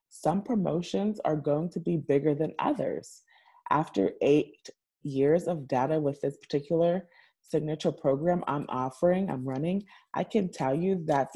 Some 0.09 0.41
promotions 0.41 1.21
are 1.23 1.37
going 1.37 1.69
to 1.69 1.79
be 1.79 1.95
bigger 1.95 2.35
than 2.35 2.51
others. 2.59 3.21
After 3.69 4.11
eight 4.21 4.69
years 5.03 5.47
of 5.47 5.65
data 5.65 6.01
with 6.01 6.19
this 6.19 6.35
particular 6.35 7.07
signature 7.43 7.93
program 7.93 8.43
I'm 8.45 8.65
offering, 8.67 9.29
I'm 9.29 9.47
running, 9.47 9.85
I 10.13 10.25
can 10.25 10.51
tell 10.51 10.75
you 10.75 11.01
that 11.05 11.29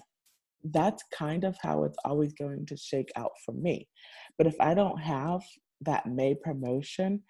that's 0.65 1.03
kind 1.17 1.45
of 1.45 1.55
how 1.61 1.85
it's 1.85 1.97
always 2.03 2.33
going 2.33 2.65
to 2.65 2.75
shake 2.75 3.13
out 3.15 3.31
for 3.45 3.53
me. 3.53 3.87
But 4.37 4.47
if 4.47 4.55
I 4.59 4.73
don't 4.73 4.99
have 4.99 5.41
that 5.85 6.07
May 6.07 6.35
promotion, 6.35 7.23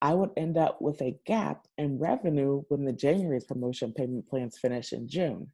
I 0.00 0.14
would 0.14 0.30
end 0.36 0.58
up 0.58 0.82
with 0.82 1.00
a 1.00 1.16
gap 1.26 1.66
in 1.78 1.98
revenue 1.98 2.62
when 2.68 2.84
the 2.84 2.92
January 2.92 3.40
promotion 3.46 3.92
payment 3.92 4.28
plans 4.28 4.58
finish 4.58 4.92
in 4.92 5.08
June. 5.08 5.46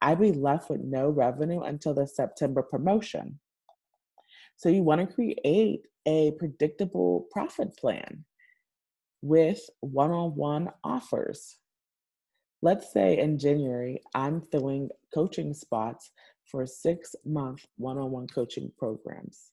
I'd 0.00 0.20
be 0.20 0.32
left 0.32 0.70
with 0.70 0.80
no 0.80 1.08
revenue 1.08 1.60
until 1.60 1.94
the 1.94 2.06
September 2.06 2.62
promotion. 2.62 3.38
So 4.56 4.68
you 4.68 4.82
want 4.82 5.00
to 5.00 5.12
create 5.12 5.86
a 6.06 6.32
predictable 6.38 7.26
profit 7.30 7.76
plan 7.76 8.24
with 9.22 9.60
one 9.80 10.10
on 10.10 10.34
one 10.36 10.70
offers. 10.84 11.56
Let's 12.60 12.92
say 12.92 13.18
in 13.18 13.38
January, 13.38 14.00
I'm 14.14 14.40
filling 14.40 14.90
coaching 15.12 15.54
spots 15.54 16.10
for 16.44 16.66
six 16.66 17.14
month 17.24 17.64
one 17.76 17.98
on 17.98 18.10
one 18.10 18.26
coaching 18.26 18.70
programs. 18.78 19.50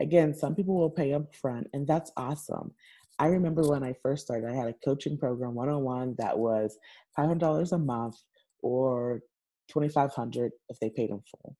Again, 0.00 0.34
some 0.34 0.54
people 0.54 0.76
will 0.76 0.90
pay 0.90 1.14
up 1.14 1.34
front, 1.34 1.68
and 1.72 1.86
that's 1.86 2.12
awesome. 2.16 2.72
I 3.18 3.26
remember 3.26 3.62
when 3.62 3.82
I 3.82 3.94
first 4.02 4.26
started, 4.26 4.50
I 4.50 4.54
had 4.54 4.68
a 4.68 4.74
coaching 4.84 5.16
program 5.16 5.54
one 5.54 5.68
on 5.68 5.82
one 5.82 6.14
that 6.18 6.38
was 6.38 6.78
$500 7.18 7.72
a 7.72 7.78
month 7.78 8.16
or 8.62 9.22
2500 9.68 10.52
if 10.68 10.78
they 10.80 10.90
paid 10.90 11.10
in 11.10 11.20
full. 11.20 11.56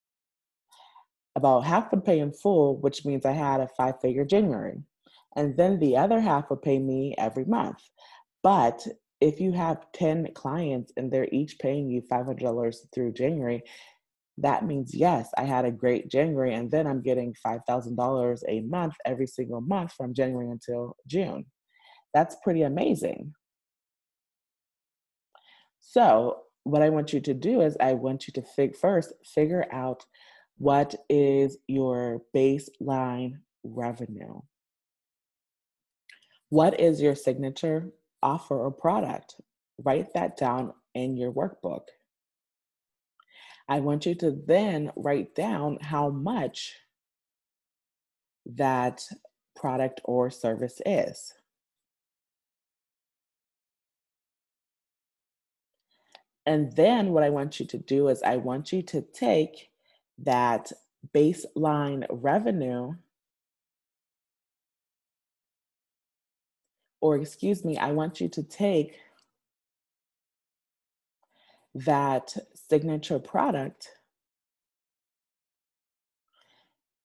About 1.35 1.65
half 1.65 1.91
would 1.91 2.05
pay 2.05 2.21
in 2.21 2.33
full, 2.33 2.79
which 2.79 3.05
means 3.05 3.25
I 3.25 3.33
had 3.33 3.61
a 3.61 3.69
five 3.69 4.01
figure 4.01 4.25
January. 4.25 4.83
And 5.35 5.57
then 5.57 5.79
the 5.79 5.97
other 5.97 6.21
half 6.21 6.49
would 6.51 6.63
pay 6.63 6.79
me 6.79 7.15
every 7.19 7.45
month. 7.45 7.83
But 8.43 8.87
if 9.21 9.41
you 9.41 9.53
have 9.53 9.87
10 9.93 10.29
clients 10.35 10.93
and 10.97 11.11
they're 11.11 11.29
each 11.33 11.59
paying 11.59 11.91
you 11.91 12.03
$500 12.03 12.77
through 12.95 13.13
January, 13.13 13.63
that 14.39 14.67
means 14.67 14.95
yes, 14.95 15.31
I 15.39 15.45
had 15.45 15.65
a 15.65 15.71
great 15.71 16.11
January, 16.11 16.55
and 16.55 16.71
then 16.71 16.87
I'm 16.87 17.03
getting 17.03 17.35
$5,000 17.47 18.43
a 18.49 18.61
month 18.63 18.95
every 19.07 19.27
single 19.27 19.61
month 19.63 19.93
from 19.93 20.15
January 20.15 20.51
until 20.51 20.97
June. 21.07 21.47
That's 22.13 22.37
pretty 22.43 22.63
amazing. 22.63 23.33
So, 25.81 26.43
what 26.65 26.83
I 26.83 26.91
want 26.91 27.13
you 27.13 27.21
to 27.21 27.35
do 27.35 27.63
is, 27.63 27.77
I 27.81 27.95
want 27.95 28.27
you 28.27 28.33
to 28.35 28.43
fig- 28.43 28.77
first 28.77 29.13
figure 29.25 29.67
out 29.73 30.05
What 30.59 30.95
is 31.11 31.59
your 31.69 32.23
baseline 32.35 33.41
revenue? 33.63 34.41
What 36.49 36.81
is 36.81 37.01
your 37.01 37.15
signature 37.15 37.91
offer 38.23 38.59
or 38.59 38.71
product? 38.71 39.35
Write 39.85 40.15
that 40.15 40.37
down 40.37 40.73
in 40.95 41.17
your 41.17 41.33
workbook. 41.33 41.83
I 43.69 43.81
want 43.81 44.07
you 44.07 44.15
to 44.17 44.31
then 44.31 44.93
write 44.97 45.35
down 45.35 45.79
how 45.81 46.11
much 46.11 46.75
that 48.47 49.03
product 49.57 50.01
or 50.05 50.31
service 50.31 50.81
is. 50.87 51.33
And 56.47 56.77
then 56.77 57.13
what 57.13 57.25
I 57.25 57.31
want 57.31 57.59
you 57.59 57.67
to 57.67 57.79
do 57.79 58.07
is 58.07 58.23
I 58.23 58.37
want 58.37 58.73
you 58.73 58.83
to 58.83 59.03
take 59.03 59.71
that 60.19 60.71
baseline 61.13 62.07
revenue, 62.09 62.95
or 67.01 67.17
excuse 67.17 67.65
me, 67.65 67.77
I 67.77 67.91
want 67.91 68.21
you 68.21 68.29
to 68.29 68.43
take 68.45 68.97
that 71.75 72.37
signature 72.69 73.19
product 73.19 73.89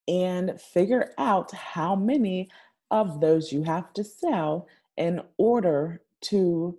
and 0.07 0.59
figure 0.59 1.13
out 1.17 1.51
how 1.51 1.95
many 1.95 2.49
of 2.89 3.21
those 3.21 3.51
you 3.51 3.63
have 3.63 3.93
to 3.93 4.03
sell 4.03 4.67
in 4.97 5.21
order 5.37 6.01
to 6.21 6.77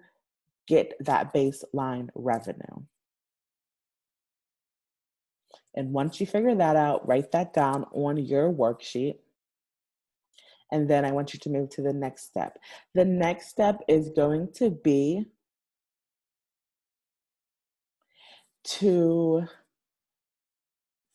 get 0.66 0.94
that 1.00 1.32
baseline 1.32 2.08
revenue. 2.14 2.82
And 5.74 5.92
once 5.92 6.20
you 6.20 6.26
figure 6.26 6.54
that 6.54 6.76
out, 6.76 7.08
write 7.08 7.32
that 7.32 7.54
down 7.54 7.86
on 7.92 8.18
your 8.18 8.52
worksheet. 8.52 9.16
And 10.70 10.88
then 10.88 11.04
I 11.04 11.12
want 11.12 11.32
you 11.32 11.40
to 11.40 11.50
move 11.50 11.70
to 11.70 11.82
the 11.82 11.92
next 11.92 12.24
step. 12.24 12.58
The 12.94 13.04
next 13.04 13.48
step 13.48 13.80
is 13.88 14.10
going 14.10 14.52
to 14.54 14.70
be 14.70 15.26
to 18.64 19.46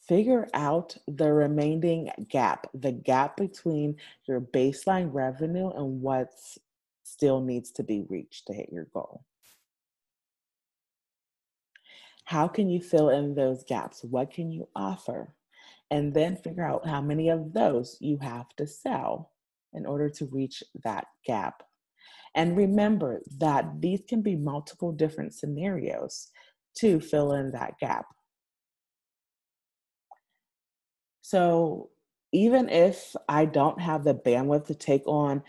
figure 0.07 0.47
out 0.53 0.95
the 1.07 1.31
remaining 1.31 2.09
gap, 2.29 2.67
the 2.73 2.91
gap 2.91 3.37
between 3.37 3.95
your 4.25 4.39
baseline 4.39 5.09
revenue 5.13 5.69
and 5.71 6.01
what 6.01 6.29
still 7.03 7.41
needs 7.41 7.71
to 7.71 7.83
be 7.83 8.05
reached 8.09 8.47
to 8.47 8.53
hit 8.53 8.69
your 8.71 8.85
goal. 8.93 9.23
How 12.23 12.47
can 12.47 12.69
you 12.69 12.81
fill 12.81 13.09
in 13.09 13.35
those 13.35 13.63
gaps? 13.63 14.03
What 14.03 14.31
can 14.31 14.51
you 14.51 14.67
offer? 14.75 15.33
And 15.89 16.13
then 16.13 16.35
figure 16.35 16.65
out 16.65 16.85
how 16.85 17.01
many 17.01 17.29
of 17.29 17.53
those 17.53 17.97
you 18.01 18.17
have 18.17 18.49
to 18.57 18.67
sell 18.67 19.31
in 19.73 19.85
order 19.85 20.09
to 20.09 20.25
reach 20.25 20.61
that 20.83 21.05
gap. 21.25 21.63
And 22.35 22.57
remember 22.57 23.21
that 23.37 23.79
these 23.79 24.01
can 24.07 24.21
be 24.21 24.35
multiple 24.35 24.91
different 24.91 25.33
scenarios 25.33 26.27
to 26.79 26.99
fill 26.99 27.33
in 27.33 27.51
that 27.51 27.77
gap. 27.79 28.05
So 31.21 31.89
even 32.31 32.69
if 32.69 33.15
I 33.27 33.45
don't 33.45 33.81
have 33.81 34.03
the 34.03 34.13
bandwidth 34.13 34.67
to 34.67 34.75
take 34.75 35.05
on 35.07 35.43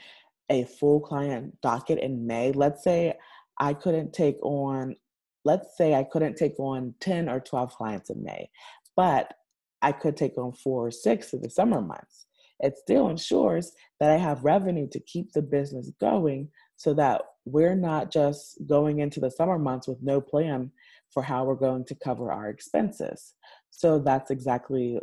a 0.50 0.64
full 0.64 1.00
client 1.00 1.60
docket 1.60 1.98
in 1.98 2.26
May, 2.26 2.52
let's 2.52 2.82
say 2.82 3.14
I 3.58 3.74
couldn't 3.74 4.12
take 4.12 4.38
on, 4.42 4.96
let's 5.44 5.76
say 5.76 5.94
I 5.94 6.04
couldn't 6.04 6.36
take 6.36 6.58
on 6.58 6.94
10 7.00 7.28
or 7.28 7.40
12 7.40 7.74
clients 7.74 8.10
in 8.10 8.22
May, 8.22 8.50
but 8.96 9.34
I 9.82 9.92
could 9.92 10.16
take 10.16 10.36
on 10.38 10.52
four 10.52 10.86
or 10.86 10.90
six 10.90 11.32
in 11.32 11.42
the 11.42 11.50
summer 11.50 11.80
months. 11.80 12.26
It 12.60 12.76
still 12.76 13.08
ensures 13.08 13.72
that 14.00 14.10
I 14.10 14.16
have 14.16 14.44
revenue 14.44 14.88
to 14.90 15.00
keep 15.00 15.32
the 15.32 15.42
business 15.42 15.92
going 16.00 16.48
so 16.76 16.92
that 16.94 17.22
we're 17.44 17.76
not 17.76 18.10
just 18.10 18.58
going 18.66 18.98
into 18.98 19.20
the 19.20 19.30
summer 19.30 19.58
months 19.58 19.86
with 19.86 20.02
no 20.02 20.20
plan 20.20 20.72
for 21.12 21.22
how 21.22 21.44
we're 21.44 21.54
going 21.54 21.84
to 21.86 21.94
cover 21.94 22.32
our 22.32 22.48
expenses. 22.48 23.34
So 23.70 23.98
that's 23.98 24.30
exactly 24.30 24.98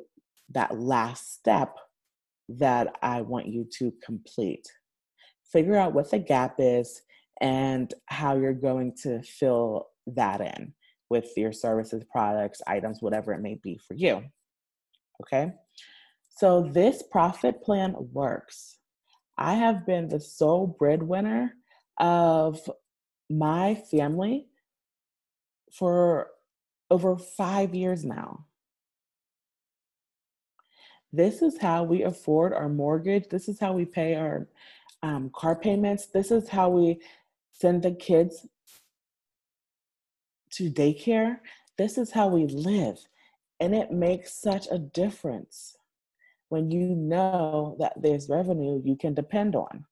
that 0.51 0.77
last 0.77 1.33
step 1.33 1.75
that 2.49 2.95
I 3.01 3.21
want 3.21 3.47
you 3.47 3.67
to 3.79 3.91
complete. 4.03 4.65
Figure 5.51 5.75
out 5.75 5.93
what 5.93 6.11
the 6.11 6.19
gap 6.19 6.55
is 6.59 7.01
and 7.41 7.93
how 8.07 8.37
you're 8.37 8.53
going 8.53 8.93
to 9.03 9.21
fill 9.23 9.87
that 10.07 10.41
in 10.41 10.73
with 11.09 11.31
your 11.37 11.51
services, 11.51 12.03
products, 12.11 12.61
items, 12.67 13.01
whatever 13.01 13.33
it 13.33 13.41
may 13.41 13.59
be 13.61 13.79
for 13.87 13.93
you. 13.95 14.23
Okay? 15.21 15.51
So 16.37 16.69
this 16.73 17.03
profit 17.11 17.63
plan 17.63 17.95
works. 18.11 18.77
I 19.37 19.53
have 19.53 19.85
been 19.85 20.07
the 20.07 20.19
sole 20.19 20.75
breadwinner 20.79 21.53
of 21.99 22.59
my 23.29 23.75
family 23.89 24.47
for 25.77 26.31
over 26.89 27.17
five 27.17 27.75
years 27.75 28.05
now. 28.05 28.45
This 31.11 31.41
is 31.41 31.57
how 31.57 31.83
we 31.83 32.03
afford 32.03 32.53
our 32.53 32.69
mortgage. 32.69 33.29
This 33.29 33.47
is 33.47 33.59
how 33.59 33.73
we 33.73 33.85
pay 33.85 34.15
our 34.15 34.47
um, 35.01 35.31
car 35.33 35.55
payments. 35.55 36.07
This 36.07 36.31
is 36.31 36.49
how 36.49 36.69
we 36.69 36.99
send 37.51 37.83
the 37.83 37.91
kids 37.91 38.45
to 40.51 40.69
daycare. 40.69 41.39
This 41.77 41.97
is 41.97 42.11
how 42.11 42.27
we 42.27 42.47
live. 42.47 42.99
And 43.59 43.73
it 43.73 43.91
makes 43.91 44.33
such 44.33 44.67
a 44.69 44.77
difference 44.77 45.77
when 46.49 46.69
you 46.69 46.95
know 46.95 47.75
that 47.79 47.93
there's 48.01 48.29
revenue 48.29 48.81
you 48.83 48.95
can 48.95 49.13
depend 49.13 49.55
on. 49.55 49.85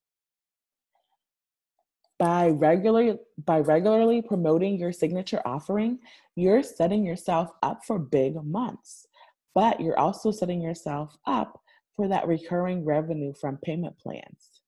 By 2.19 2.49
regularly 2.49 3.17
by 3.45 3.59
regularly 3.59 4.21
promoting 4.21 4.79
your 4.79 4.93
signature 4.93 5.41
offering, 5.45 5.99
you're 6.35 6.63
setting 6.63 7.05
yourself 7.05 7.49
up 7.61 7.83
for 7.85 7.99
big 7.99 8.35
months 8.43 9.07
but 9.55 9.79
you're 9.79 9.99
also 9.99 10.31
setting 10.31 10.61
yourself 10.61 11.15
up 11.25 11.61
for 11.95 12.07
that 12.07 12.27
recurring 12.27 12.83
revenue 12.83 13.33
from 13.39 13.57
payment 13.63 13.97
plans. 13.99 14.61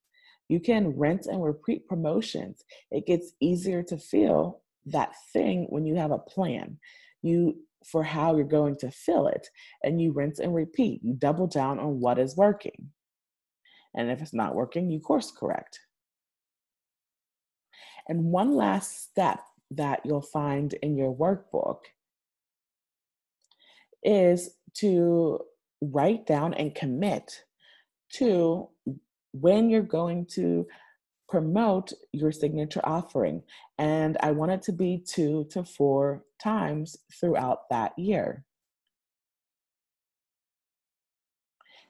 You 0.48 0.60
can 0.60 0.90
rent 0.90 1.26
and 1.26 1.44
repeat 1.44 1.88
promotions. 1.88 2.64
It 2.92 3.08
gets 3.08 3.34
easier 3.42 3.82
to 3.84 3.98
feel 3.98 4.62
that 4.86 5.14
thing 5.34 5.66
when 5.70 5.86
you 5.86 5.96
have 5.96 6.12
a 6.12 6.20
plan. 6.20 6.78
You 7.24 7.56
for 7.84 8.04
how 8.04 8.36
you're 8.36 8.46
going 8.46 8.76
to 8.76 8.90
fill 8.90 9.28
it 9.28 9.48
and 9.84 10.02
you 10.02 10.12
rinse 10.12 10.40
and 10.40 10.56
repeat. 10.56 11.02
You 11.04 11.14
double 11.14 11.46
down 11.46 11.80
on 11.80 12.00
what 12.00 12.18
is 12.18 12.36
working. 12.36 12.90
And 13.96 14.10
if 14.10 14.22
it's 14.22 14.34
not 14.34 14.56
working, 14.56 14.90
you 14.90 15.00
course 15.00 15.32
correct. 15.32 15.80
And 18.08 18.26
one 18.26 18.56
last 18.56 19.04
step 19.04 19.40
that 19.72 20.02
you'll 20.06 20.22
find 20.22 20.74
in 20.82 20.96
your 20.98 21.14
workbook 21.14 21.80
is 24.04 24.52
to 24.76 25.40
write 25.82 26.28
down 26.28 26.54
and 26.54 26.76
commit 26.76 27.44
to 28.14 28.70
when 29.34 29.70
you're 29.70 29.82
going 29.82 30.26
to 30.26 30.68
promote 31.28 31.92
your 32.12 32.32
signature 32.32 32.82
offering. 32.84 33.42
And 33.78 34.18
I 34.22 34.32
want 34.32 34.52
it 34.52 34.62
to 34.64 34.72
be 34.72 35.04
two 35.06 35.48
to 35.52 35.64
four 35.64 36.24
times 36.42 36.98
throughout 37.20 37.70
that 37.72 37.98
year. 37.98 38.46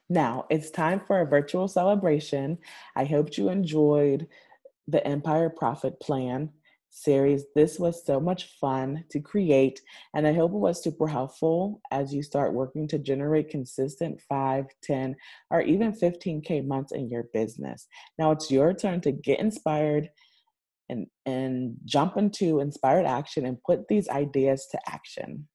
Now 0.08 0.46
it's 0.50 0.70
time 0.70 1.00
for 1.06 1.20
a 1.20 1.26
virtual 1.26 1.68
celebration. 1.68 2.58
I 2.94 3.04
hope 3.04 3.36
you 3.36 3.48
enjoyed 3.48 4.28
the 4.88 5.06
Empire 5.06 5.50
Profit 5.50 5.98
Plan 6.00 6.50
series. 6.90 7.44
This 7.54 7.78
was 7.78 8.04
so 8.04 8.18
much 8.18 8.56
fun 8.60 9.04
to 9.10 9.20
create, 9.20 9.80
and 10.14 10.26
I 10.26 10.32
hope 10.32 10.52
it 10.52 10.58
was 10.58 10.82
super 10.82 11.06
helpful 11.06 11.80
as 11.90 12.14
you 12.14 12.22
start 12.22 12.54
working 12.54 12.88
to 12.88 12.98
generate 12.98 13.50
consistent 13.50 14.20
5, 14.28 14.66
10, 14.82 15.16
or 15.50 15.60
even 15.62 15.92
15K 15.92 16.66
months 16.66 16.92
in 16.92 17.10
your 17.10 17.24
business. 17.34 17.86
Now 18.18 18.30
it's 18.30 18.50
your 18.50 18.72
turn 18.72 19.00
to 19.02 19.12
get 19.12 19.40
inspired 19.40 20.10
and, 20.88 21.06
and 21.26 21.76
jump 21.84 22.16
into 22.16 22.60
inspired 22.60 23.06
action 23.06 23.44
and 23.44 23.62
put 23.62 23.88
these 23.88 24.08
ideas 24.08 24.66
to 24.70 24.78
action. 24.88 25.48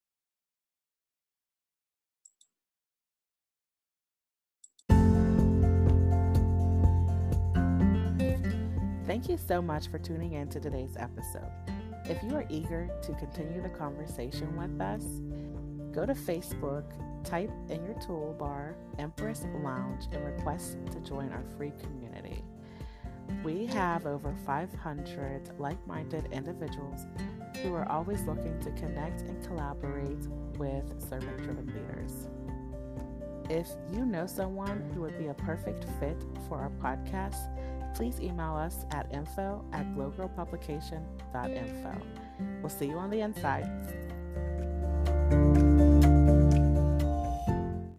Thank 9.11 9.27
you 9.27 9.35
so 9.35 9.61
much 9.61 9.89
for 9.89 9.99
tuning 9.99 10.35
in 10.35 10.47
to 10.51 10.59
today's 10.61 10.95
episode. 10.95 11.51
If 12.05 12.23
you 12.23 12.33
are 12.33 12.45
eager 12.47 12.89
to 13.01 13.13
continue 13.15 13.61
the 13.61 13.67
conversation 13.67 14.55
with 14.55 14.79
us, 14.79 15.03
go 15.93 16.05
to 16.05 16.13
Facebook, 16.13 16.85
type 17.25 17.51
in 17.67 17.83
your 17.83 17.95
toolbar 17.95 18.73
Empress 18.99 19.43
Lounge, 19.61 20.05
and 20.13 20.23
request 20.23 20.77
to 20.93 21.01
join 21.01 21.29
our 21.33 21.43
free 21.57 21.73
community. 21.81 22.41
We 23.43 23.65
have 23.65 24.05
over 24.05 24.33
500 24.45 25.59
like 25.59 25.85
minded 25.85 26.29
individuals 26.31 27.05
who 27.61 27.73
are 27.73 27.91
always 27.91 28.21
looking 28.21 28.57
to 28.61 28.71
connect 28.79 29.23
and 29.23 29.45
collaborate 29.45 30.25
with 30.57 30.85
servant 31.09 31.35
driven 31.43 31.67
leaders. 31.67 32.29
If 33.49 33.67
you 33.91 34.05
know 34.05 34.25
someone 34.25 34.89
who 34.93 35.01
would 35.01 35.19
be 35.19 35.27
a 35.27 35.33
perfect 35.33 35.83
fit 35.99 36.23
for 36.47 36.59
our 36.59 36.71
podcast, 36.81 37.50
please 37.93 38.19
email 38.19 38.55
us 38.55 38.85
at 38.91 39.11
info 39.13 39.63
at 39.73 39.85
mm. 39.85 39.95
glowgirlpublication.info. 39.95 42.01
We'll 42.61 42.69
see 42.69 42.87
you 42.87 42.97
on 42.97 43.09
the 43.09 43.21
inside. 43.21 43.69